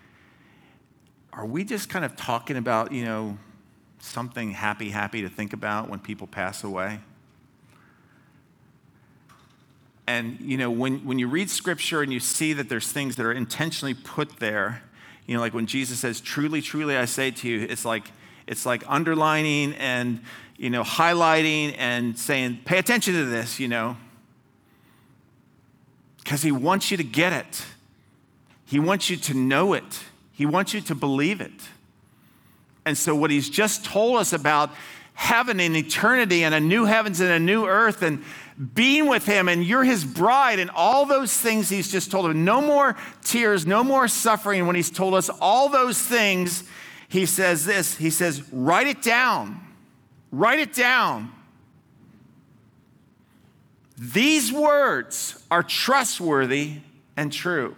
[1.32, 3.38] are we just kind of talking about, you know,
[3.98, 7.00] something happy, happy to think about when people pass away?
[10.06, 13.26] And, you know, when, when you read scripture and you see that there's things that
[13.26, 14.82] are intentionally put there,
[15.26, 18.10] you know, like when Jesus says, truly, truly, I say to you, it's like,
[18.46, 20.20] it's like underlining and,
[20.56, 23.96] you know, highlighting and saying, pay attention to this, you know,
[26.18, 27.64] because he wants you to get it.
[28.64, 30.00] He wants you to know it.
[30.32, 31.52] He wants you to believe it.
[32.84, 34.70] And so, what he's just told us about
[35.14, 38.22] heaven and eternity and a new heavens and a new earth and
[38.74, 42.44] being with him and you're his bride and all those things he's just told him.
[42.44, 44.66] No more tears, no more suffering.
[44.66, 46.64] When he's told us all those things,
[47.08, 49.60] he says this He says, write it down.
[50.32, 51.32] Write it down.
[53.98, 56.80] These words are trustworthy
[57.16, 57.74] and true.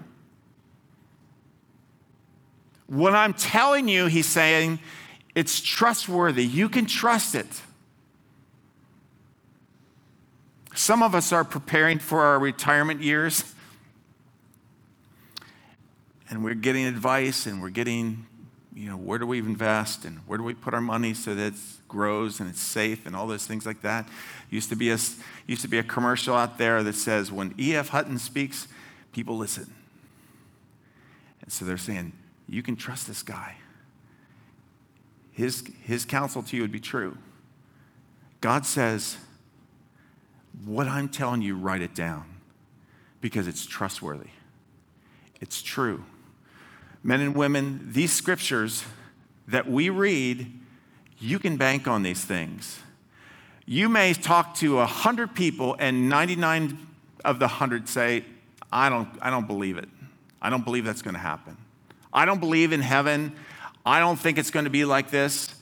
[2.88, 4.80] What I'm telling you, he's saying,
[5.34, 6.44] it's trustworthy.
[6.44, 7.46] You can trust it.
[10.78, 13.52] Some of us are preparing for our retirement years,
[16.30, 18.26] and we're getting advice and we're getting,
[18.72, 21.54] you know, where do we invest and where do we put our money so that
[21.54, 24.08] it grows and it's safe and all those things like that.
[24.50, 24.98] Used to be a,
[25.48, 27.88] used to be a commercial out there that says, when E.F.
[27.88, 28.68] Hutton speaks,
[29.10, 29.74] people listen.
[31.42, 32.12] And so they're saying,
[32.48, 33.56] you can trust this guy.
[35.32, 37.18] His, his counsel to you would be true.
[38.40, 39.16] God says,
[40.64, 42.24] what I'm telling you, write it down
[43.20, 44.30] because it's trustworthy.
[45.40, 46.04] It's true.
[47.02, 48.84] Men and women, these scriptures
[49.46, 50.52] that we read,
[51.18, 52.80] you can bank on these things.
[53.66, 56.78] You may talk to 100 people, and 99
[57.24, 58.24] of the 100 say,
[58.72, 59.88] I don't, I don't believe it.
[60.40, 61.56] I don't believe that's going to happen.
[62.12, 63.32] I don't believe in heaven.
[63.84, 65.54] I don't think it's going to be like this.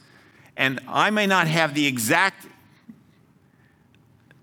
[0.57, 2.47] And I may not have the exact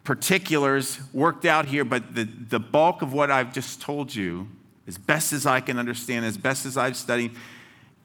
[0.03, 4.47] particulars worked out here, but the, the bulk of what I've just told you,
[4.87, 7.31] as best as I can understand, as best as I've studied,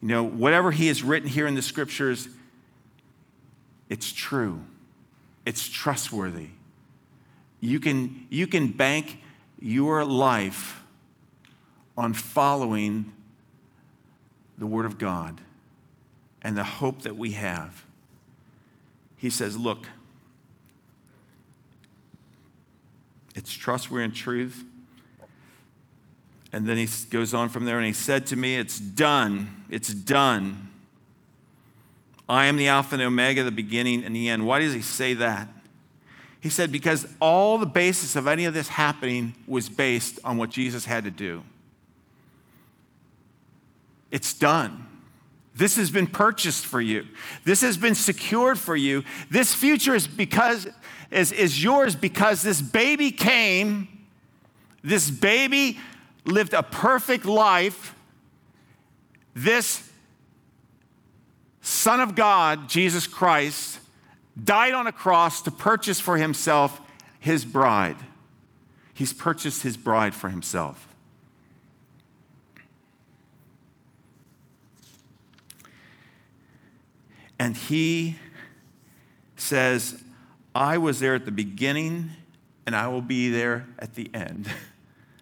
[0.01, 2.29] you know, whatever he has written here in the scriptures,
[3.89, 4.63] it's true.
[5.45, 6.49] It's trustworthy.
[7.59, 9.21] You can, you can bank
[9.59, 10.81] your life
[11.97, 13.11] on following
[14.57, 15.41] the Word of God
[16.41, 17.83] and the hope that we have.
[19.17, 19.87] He says, Look,
[23.35, 24.63] it's trustworthy and truth.
[26.51, 29.65] And then he goes on from there and he said to me, It's done.
[29.69, 30.69] It's done.
[32.27, 34.45] I am the Alpha and the Omega, the beginning and the end.
[34.45, 35.47] Why does he say that?
[36.41, 40.49] He said, Because all the basis of any of this happening was based on what
[40.49, 41.43] Jesus had to do.
[44.11, 44.87] It's done.
[45.55, 47.05] This has been purchased for you.
[47.43, 49.03] This has been secured for you.
[49.29, 50.67] This future is because
[51.11, 53.87] is, is yours because this baby came.
[54.83, 55.79] This baby
[56.25, 57.95] lived a perfect life.
[59.33, 59.89] This
[61.61, 63.79] Son of God, Jesus Christ,
[64.41, 66.79] died on a cross to purchase for himself
[67.19, 67.97] his bride.
[68.93, 70.87] He's purchased his bride for himself.
[77.37, 78.17] And he
[79.37, 80.03] says,
[80.59, 82.11] I was there at the beginning
[82.65, 84.47] and I will be there at the end.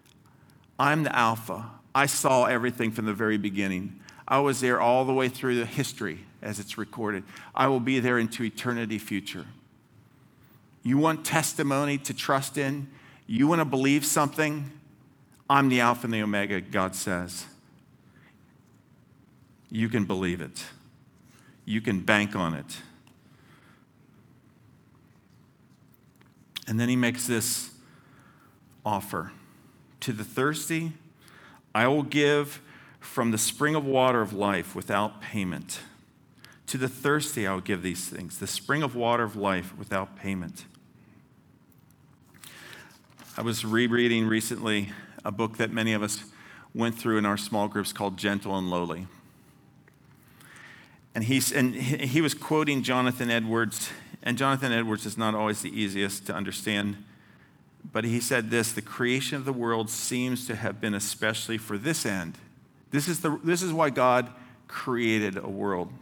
[0.78, 1.70] I'm the Alpha.
[1.94, 4.00] I saw everything from the very beginning.
[4.26, 7.24] I was there all the way through the history as it's recorded.
[7.54, 9.46] I will be there into eternity future.
[10.82, 12.88] You want testimony to trust in?
[13.26, 14.70] You want to believe something?
[15.48, 17.46] I'm the Alpha and the Omega, God says.
[19.70, 20.64] You can believe it
[21.68, 22.80] you can bank on it.
[26.68, 27.70] And then he makes this
[28.84, 29.32] offer
[30.00, 30.92] To the thirsty,
[31.74, 32.60] I will give
[33.00, 35.80] from the spring of water of life without payment.
[36.66, 40.16] To the thirsty, I will give these things the spring of water of life without
[40.16, 40.66] payment.
[43.36, 44.90] I was rereading recently
[45.24, 46.24] a book that many of us
[46.74, 49.06] went through in our small groups called Gentle and Lowly.
[51.14, 53.90] And, he's, and he was quoting Jonathan Edwards,
[54.22, 57.04] and Jonathan Edwards is not always the easiest to understand.
[57.92, 61.78] But he said this the creation of the world seems to have been especially for
[61.78, 62.36] this end.
[62.90, 64.30] This is, the, this is why God
[64.66, 65.92] created a world.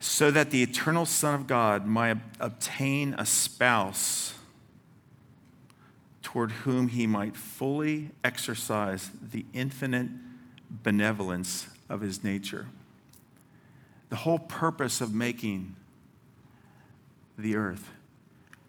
[0.00, 4.34] So that the eternal Son of God might obtain a spouse
[6.22, 10.08] toward whom he might fully exercise the infinite
[10.70, 12.66] benevolence of his nature.
[14.08, 15.76] The whole purpose of making
[17.36, 17.90] the earth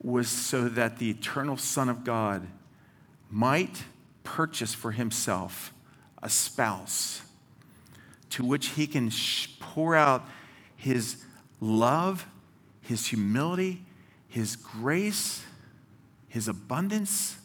[0.02, 2.48] was so that the eternal Son of God
[3.30, 3.84] might
[4.24, 5.74] purchase for himself
[6.22, 7.22] a spouse
[8.30, 9.12] to which he can
[9.60, 10.26] pour out
[10.76, 11.24] his
[11.60, 12.26] love,
[12.82, 13.84] his humility,
[14.28, 15.44] his grace,
[16.28, 17.38] his abundance.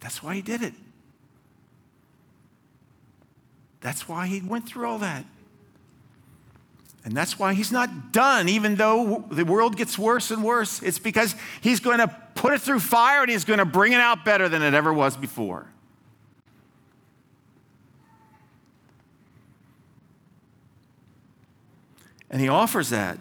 [0.00, 0.74] That's why he did it.
[3.80, 5.24] That's why he went through all that.
[7.08, 10.82] And that's why he's not done, even though the world gets worse and worse.
[10.82, 14.00] It's because he's going to put it through fire and he's going to bring it
[14.00, 15.64] out better than it ever was before.
[22.28, 23.18] And he offers that,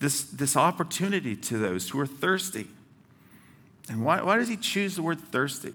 [0.00, 2.66] this, this opportunity to those who are thirsty.
[3.88, 5.74] And why, why does he choose the word thirsty?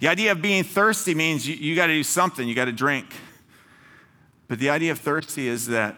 [0.00, 2.72] The idea of being thirsty means you, you got to do something, you got to
[2.72, 3.06] drink.
[4.52, 5.96] But the idea of thirsty is that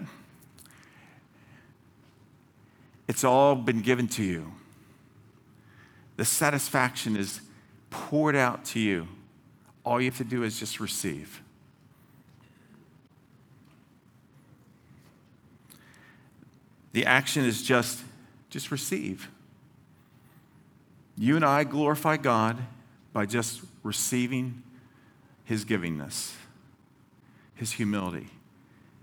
[3.09, 4.53] it's all been given to you.
[6.19, 7.41] The satisfaction is
[7.91, 9.09] poured out to you.
[9.83, 11.43] All you have to do is just receive.
[16.93, 18.05] The action is just
[18.51, 19.31] just receive.
[21.19, 22.59] You and I glorify God
[23.13, 24.63] by just receiving
[25.43, 26.35] his givingness,
[27.57, 28.29] his humility,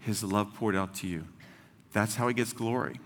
[0.02, 1.26] his love poured out to you.
[1.94, 3.00] That's how he gets glory.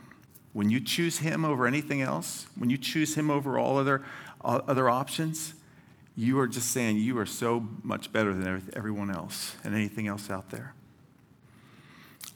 [0.53, 4.03] When you choose him over anything else, when you choose him over all other,
[4.43, 5.53] uh, other options,
[6.15, 10.29] you are just saying you are so much better than everyone else and anything else
[10.29, 10.73] out there.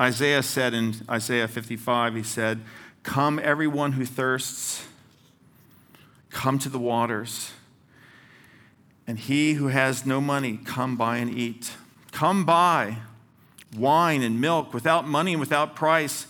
[0.01, 2.59] Isaiah said in Isaiah 55, he said,
[3.03, 4.85] Come, everyone who thirsts,
[6.29, 7.51] come to the waters.
[9.07, 11.71] And he who has no money, come buy and eat.
[12.11, 12.97] Come buy
[13.75, 16.27] wine and milk without money and without price.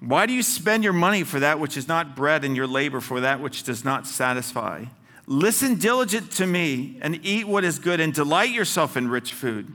[0.00, 3.00] Why do you spend your money for that which is not bread and your labor
[3.00, 4.84] for that which does not satisfy?
[5.26, 9.72] Listen diligent to me and eat what is good and delight yourself in rich food.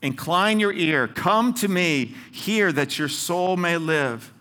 [0.00, 4.32] Incline your ear, come to me, hear that your soul may live.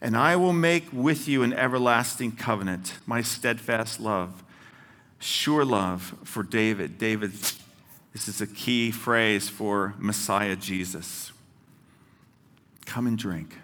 [0.00, 4.42] And I will make with you an everlasting covenant, my steadfast love,
[5.20, 6.98] sure love for David.
[6.98, 7.30] David,
[8.12, 11.32] this is a key phrase for Messiah Jesus.
[12.86, 13.56] Come and drink,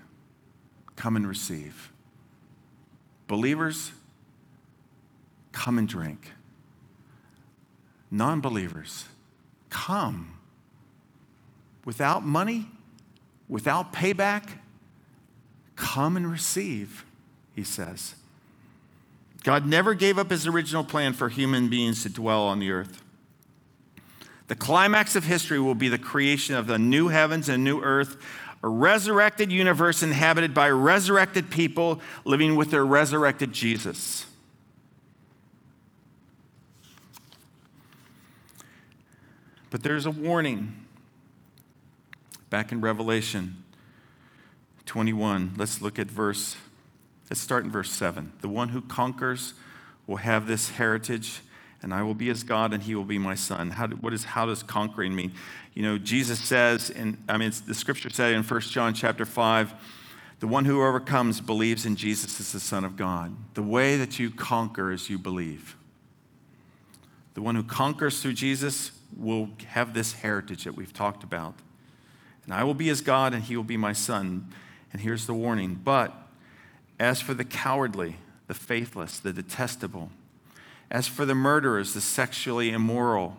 [0.96, 1.92] come and receive.
[3.26, 3.92] Believers,
[5.52, 6.32] come and drink.
[8.10, 9.04] Non believers,
[9.68, 10.38] come.
[11.84, 12.68] Without money,
[13.48, 14.48] without payback,
[15.78, 17.06] Come and receive,
[17.54, 18.16] he says.
[19.44, 23.00] God never gave up his original plan for human beings to dwell on the earth.
[24.48, 28.16] The climax of history will be the creation of the new heavens and new earth,
[28.62, 34.26] a resurrected universe inhabited by resurrected people living with their resurrected Jesus.
[39.70, 40.74] But there's a warning
[42.48, 43.62] back in Revelation
[44.86, 45.54] 21.
[45.58, 46.56] Let's look at verse,
[47.28, 48.32] let's start in verse 7.
[48.40, 49.52] The one who conquers
[50.06, 51.40] will have this heritage,
[51.82, 53.70] and I will be his God, and he will be my son.
[53.70, 55.32] How, what is, how does conquering mean?
[55.74, 59.74] You know, Jesus says, in, I mean, the scripture said in 1 John chapter 5,
[60.40, 63.34] the one who overcomes believes in Jesus as the Son of God.
[63.54, 65.76] The way that you conquer is you believe.
[67.34, 71.54] The one who conquers through Jesus will have this heritage that we've talked about.
[72.44, 74.52] And I will be his God, and he will be my son.
[74.92, 76.14] And here's the warning But
[76.98, 78.16] as for the cowardly,
[78.46, 80.10] the faithless, the detestable,
[80.90, 83.36] as for the murderers, the sexually immoral,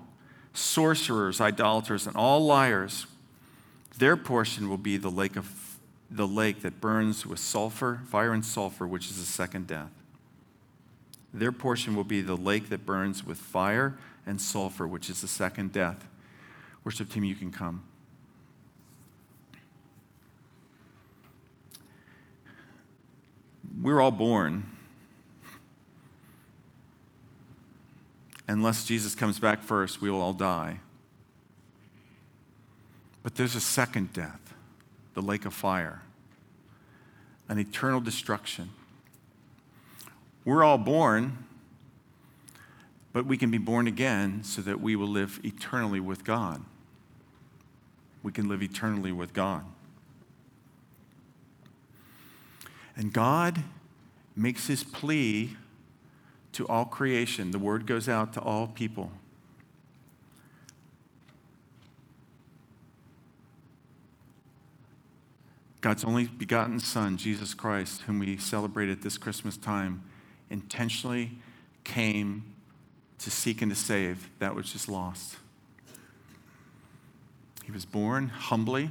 [0.53, 3.07] sorcerers, idolaters, and all liars,
[3.97, 5.77] their portion will be the lake of
[6.11, 9.91] the lake that burns with sulfur, fire and sulfur, which is the second death.
[11.33, 15.27] Their portion will be the lake that burns with fire and sulfur, which is the
[15.27, 16.07] second death.
[16.83, 17.83] Worship team, you can come.
[23.81, 24.65] We're all born.
[28.49, 30.79] Unless Jesus comes back first, we will all die.
[33.21, 34.55] But there's a second death,
[35.13, 36.01] the lake of fire,
[37.47, 38.71] an eternal destruction.
[40.45, 41.45] We're all born,
[43.13, 46.63] but we can be born again so that we will live eternally with God.
[48.23, 49.63] We can live eternally with God.
[52.95, 53.63] And God
[54.35, 55.55] makes his plea
[56.53, 57.51] to all creation.
[57.51, 59.11] The word goes out to all people.
[65.81, 70.03] God's only begotten Son, Jesus Christ, whom we celebrate at this Christmas time,
[70.49, 71.31] intentionally
[71.85, 72.43] came
[73.19, 75.37] to seek and to save that which is lost.
[77.63, 78.89] He was born humbly.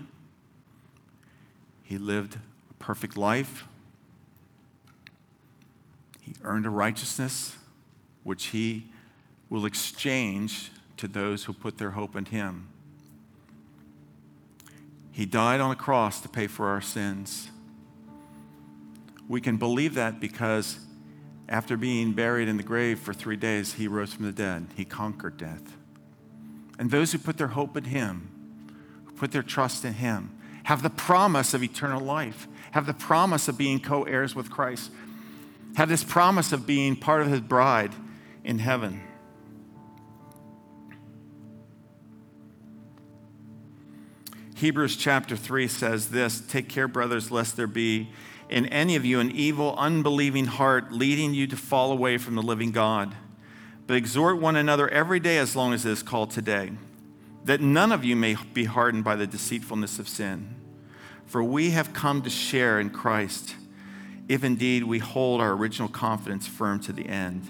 [1.83, 2.37] He lived
[2.71, 3.65] a perfect life,
[6.29, 7.57] he earned a righteousness
[8.23, 8.91] which he
[9.49, 12.69] will exchange to those who put their hope in him.
[15.11, 17.49] He died on a cross to pay for our sins.
[19.27, 20.79] We can believe that because
[21.49, 24.67] after being buried in the grave for three days, he rose from the dead.
[24.77, 25.77] He conquered death.
[26.79, 28.29] And those who put their hope in him,
[29.07, 33.49] who put their trust in him, have the promise of eternal life, have the promise
[33.49, 34.91] of being co heirs with Christ,
[35.77, 37.95] have this promise of being part of his bride
[38.45, 39.03] in heaven.
[44.57, 48.11] Hebrews chapter 3 says this Take care, brothers, lest there be
[48.49, 52.43] in any of you an evil, unbelieving heart leading you to fall away from the
[52.43, 53.15] living God.
[53.87, 56.73] But exhort one another every day as long as it is called today,
[57.45, 60.57] that none of you may be hardened by the deceitfulness of sin.
[61.25, 63.55] For we have come to share in Christ
[64.29, 67.49] if indeed we hold our original confidence firm to the end.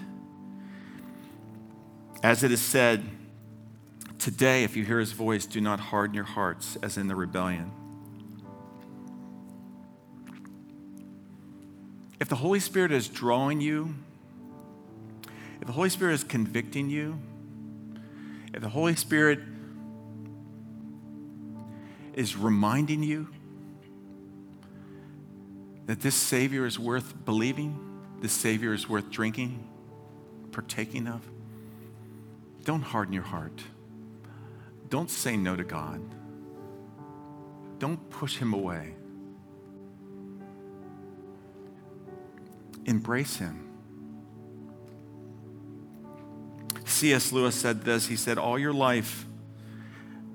[2.23, 3.03] As it is said,
[4.17, 7.71] today, if you hear his voice, do not harden your hearts as in the rebellion.
[12.19, 13.95] If the Holy Spirit is drawing you,
[15.61, 17.19] if the Holy Spirit is convicting you,
[18.53, 19.39] if the Holy Spirit
[22.13, 23.29] is reminding you
[25.89, 27.75] that this Savior is worth believing,
[28.21, 29.67] this Savior is worth drinking,
[30.51, 31.27] partaking of,
[32.63, 33.59] don't harden your heart.
[34.89, 35.99] Don't say no to God.
[37.79, 38.93] Don't push Him away.
[42.85, 43.67] Embrace Him.
[46.85, 47.31] C.S.
[47.31, 49.25] Lewis said this He said, All your life,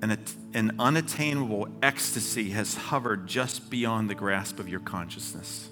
[0.01, 0.25] and an,
[0.55, 5.69] an unattainable ecstasy has hovered just beyond the grasp of your consciousness.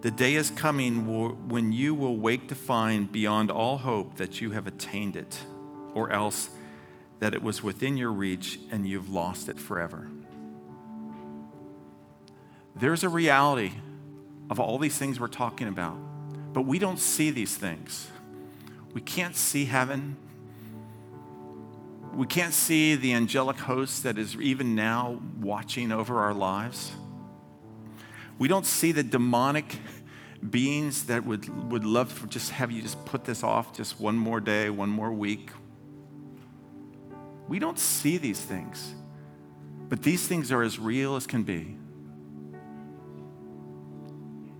[0.00, 1.06] The day is coming
[1.48, 5.38] when you will wake to find beyond all hope that you have attained it,
[5.94, 6.50] or else
[7.20, 10.08] that it was within your reach and you've lost it forever.
[12.74, 13.74] There's a reality
[14.50, 15.96] of all these things we're talking about,
[16.52, 18.08] but we don't see these things.
[18.92, 20.16] We can't see heaven.
[22.14, 26.92] We can't see the angelic host that is even now watching over our lives.
[28.38, 29.78] We don't see the demonic
[30.50, 34.16] beings that would, would love to just have you just put this off just one
[34.16, 35.50] more day, one more week.
[37.48, 38.94] We don't see these things,
[39.88, 41.76] but these things are as real as can be.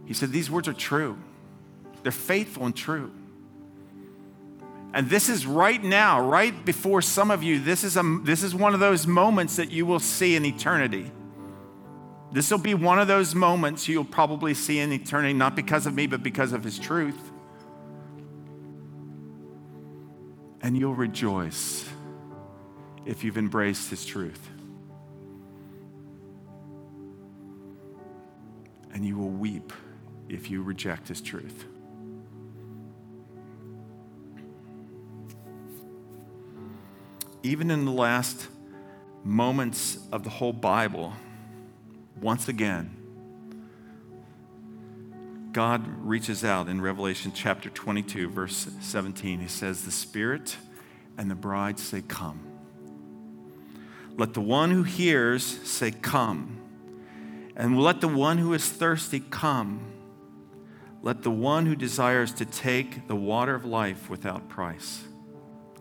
[0.06, 1.18] He said, These words are true,
[2.02, 3.12] they're faithful and true.
[4.94, 8.54] And this is right now, right before some of you, this is, a, this is
[8.54, 11.10] one of those moments that you will see in eternity.
[12.30, 15.94] This will be one of those moments you'll probably see in eternity, not because of
[15.94, 17.30] me, but because of his truth.
[20.60, 21.88] And you'll rejoice
[23.06, 24.48] if you've embraced his truth.
[28.94, 29.72] And you will weep
[30.28, 31.66] if you reject his truth.
[37.42, 38.48] Even in the last
[39.24, 41.12] moments of the whole Bible,
[42.20, 42.96] once again,
[45.52, 49.40] God reaches out in Revelation chapter 22, verse 17.
[49.40, 50.56] He says, The Spirit
[51.18, 52.40] and the bride say, Come.
[54.16, 56.58] Let the one who hears say, Come.
[57.54, 59.92] And let the one who is thirsty come.
[61.02, 65.04] Let the one who desires to take the water of life without price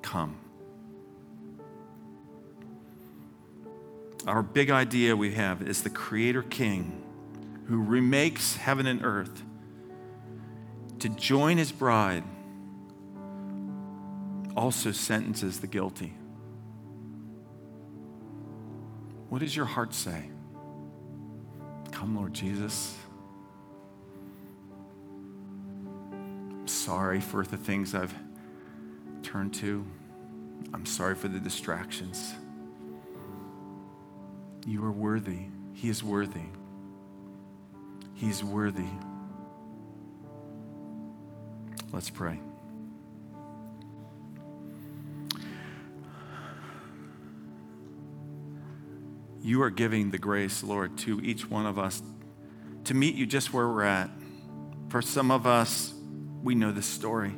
[0.02, 0.41] come.
[4.28, 7.02] Our big idea we have is the Creator King
[7.66, 9.44] who remakes heaven and earth
[11.00, 12.24] to join his bride,
[14.56, 16.14] also sentences the guilty.
[19.30, 20.30] What does your heart say?
[21.92, 22.96] Come, Lord Jesus.
[26.12, 28.14] I'm sorry for the things I've
[29.24, 29.86] turned to.
[30.74, 32.36] I'm sorry for the distractions.
[34.66, 35.48] You are worthy.
[35.74, 36.46] He is worthy.
[38.14, 38.90] He's worthy.
[41.92, 42.40] Let's pray.
[49.42, 52.04] You are giving the grace, Lord, to each one of us
[52.86, 54.10] to meet you just where we're at.
[54.90, 55.94] For some of us,
[56.44, 57.34] we know the story.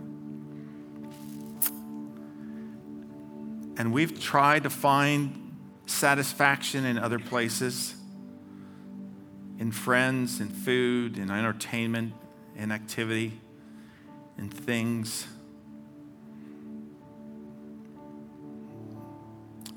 [3.78, 5.43] And we've tried to find
[5.86, 7.96] satisfaction in other places,
[9.60, 12.14] in friends, in food, in entertainment,
[12.56, 13.40] in activity,
[14.38, 15.28] in things.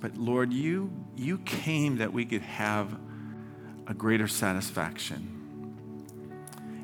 [0.01, 2.97] But Lord, you, you came that we could have
[3.87, 5.33] a greater satisfaction.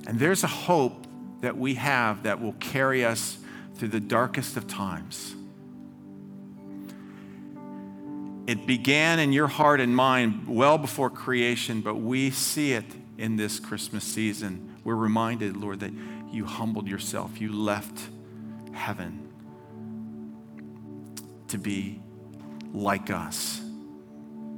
[0.06, 1.06] And there's a hope
[1.40, 3.38] that we have that will carry us
[3.74, 5.34] through the darkest of times.
[8.52, 12.84] It began in your heart and mind well before creation, but we see it
[13.16, 14.76] in this Christmas season.
[14.84, 15.92] We're reminded, Lord, that
[16.30, 17.98] you humbled yourself, you left
[18.74, 19.26] heaven
[21.48, 22.02] to be
[22.74, 23.62] like us,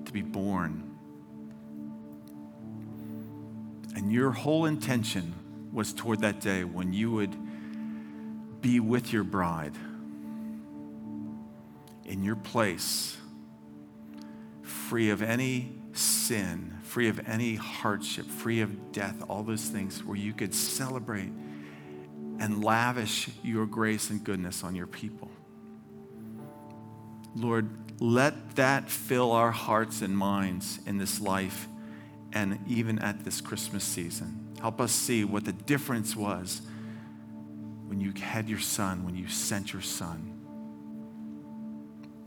[0.06, 0.96] to be born.
[3.94, 5.34] And your whole intention
[5.72, 7.36] was toward that day when you would
[8.60, 9.76] be with your bride
[12.04, 13.18] in your place
[14.88, 20.16] free of any sin, free of any hardship, free of death, all those things where
[20.16, 21.32] you could celebrate
[22.38, 25.30] and lavish your grace and goodness on your people.
[27.34, 27.68] Lord,
[28.00, 31.66] let that fill our hearts and minds in this life
[32.32, 34.56] and even at this Christmas season.
[34.60, 36.62] Help us see what the difference was
[37.86, 40.32] when you had your son, when you sent your son,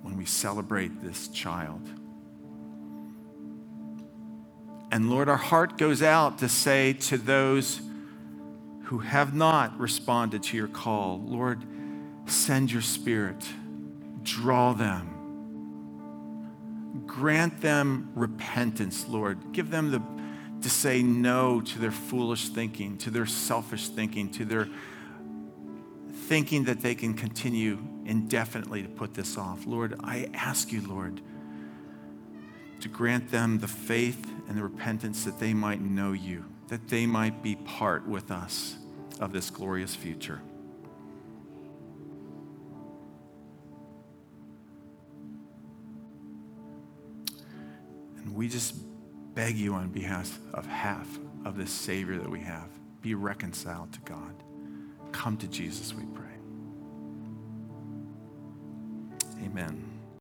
[0.02, 1.82] when we celebrate this child.
[4.98, 7.82] And Lord, our heart goes out to say to those
[8.86, 11.64] who have not responded to your call, Lord,
[12.26, 13.48] send your spirit,
[14.24, 15.08] draw them,
[17.06, 19.52] grant them repentance, Lord.
[19.52, 20.02] Give them the
[20.64, 24.68] to say no to their foolish thinking, to their selfish thinking, to their
[26.12, 27.78] thinking that they can continue
[28.08, 29.68] indefinitely to put this off.
[29.68, 31.22] Lord, I ask you, Lord,
[32.82, 37.06] to grant them the faith and the repentance that they might know you that they
[37.06, 38.76] might be part with us
[39.20, 40.42] of this glorious future.
[48.18, 48.76] And we just
[49.34, 51.08] beg you on behalf of half
[51.46, 52.70] of this Savior that we have,
[53.02, 54.44] be reconciled to God.
[55.12, 56.26] Come to Jesus, we pray.
[59.46, 59.97] Amen.